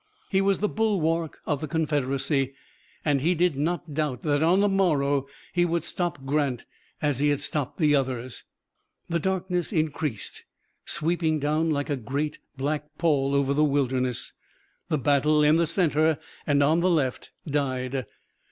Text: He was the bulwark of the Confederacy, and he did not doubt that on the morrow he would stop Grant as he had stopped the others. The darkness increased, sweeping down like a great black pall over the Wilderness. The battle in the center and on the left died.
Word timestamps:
He 0.31 0.41
was 0.41 0.57
the 0.61 0.67
bulwark 0.67 1.41
of 1.45 1.61
the 1.61 1.67
Confederacy, 1.67 2.55
and 3.05 3.21
he 3.21 3.35
did 3.35 3.55
not 3.55 3.93
doubt 3.93 4.23
that 4.23 4.41
on 4.41 4.59
the 4.59 4.67
morrow 4.67 5.27
he 5.53 5.63
would 5.63 5.83
stop 5.83 6.25
Grant 6.25 6.65
as 7.03 7.19
he 7.19 7.29
had 7.29 7.39
stopped 7.39 7.77
the 7.77 7.93
others. 7.93 8.43
The 9.09 9.19
darkness 9.19 9.71
increased, 9.71 10.43
sweeping 10.85 11.37
down 11.37 11.69
like 11.69 11.91
a 11.91 11.95
great 11.97 12.39
black 12.57 12.97
pall 12.97 13.35
over 13.35 13.53
the 13.53 13.63
Wilderness. 13.63 14.33
The 14.89 14.97
battle 14.97 15.43
in 15.43 15.57
the 15.57 15.67
center 15.67 16.17
and 16.47 16.63
on 16.63 16.79
the 16.79 16.89
left 16.89 17.29
died. 17.45 18.07